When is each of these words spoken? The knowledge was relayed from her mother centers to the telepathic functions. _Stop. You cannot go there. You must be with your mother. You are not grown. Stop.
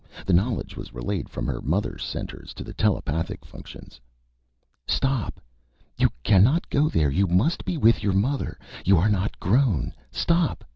The 0.25 0.33
knowledge 0.33 0.75
was 0.75 0.95
relayed 0.95 1.29
from 1.29 1.45
her 1.45 1.61
mother 1.61 1.99
centers 1.99 2.55
to 2.55 2.63
the 2.63 2.73
telepathic 2.73 3.45
functions. 3.45 4.01
_Stop. 4.87 5.33
You 5.95 6.09
cannot 6.23 6.67
go 6.71 6.89
there. 6.89 7.11
You 7.11 7.27
must 7.27 7.63
be 7.65 7.77
with 7.77 8.01
your 8.01 8.13
mother. 8.13 8.57
You 8.83 8.97
are 8.97 9.09
not 9.09 9.39
grown. 9.39 9.93
Stop. 10.09 10.63